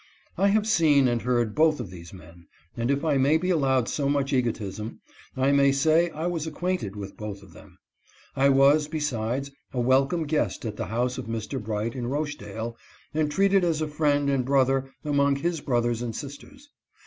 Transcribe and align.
I 0.35 0.47
have 0.47 0.65
seen 0.65 1.07
and 1.07 1.21
heard 1.21 1.53
both 1.53 1.79
of 1.79 1.91
these 1.91 2.11
men, 2.11 2.47
and, 2.75 2.89
if 2.89 3.05
I 3.05 3.17
may 3.19 3.37
be 3.37 3.51
allowed 3.51 3.87
so 3.87 4.09
much 4.09 4.33
egotism, 4.33 4.99
I 5.37 5.51
may 5.51 5.71
say 5.71 6.09
I 6.09 6.25
was 6.25 6.47
acquainted 6.47 6.95
with 6.95 7.15
both 7.15 7.43
of 7.43 7.53
them. 7.53 7.77
I 8.35 8.49
was, 8.49 8.87
besides, 8.87 9.51
a 9.71 9.79
welcome 9.79 10.23
guest 10.23 10.65
at 10.65 10.75
the 10.75 10.87
house 10.87 11.19
of 11.19 11.27
Mr. 11.27 11.61
Bright 11.63 11.93
in 11.93 12.07
Rochdale, 12.07 12.75
and 13.13 13.29
treated 13.31 13.63
as 13.63 13.79
a 13.79 13.87
friend 13.87 14.27
and 14.27 14.43
brother 14.43 14.89
among 15.05 15.35
his 15.35 15.61
brothers 15.61 16.01
and 16.01 16.15
sisters. 16.15 16.69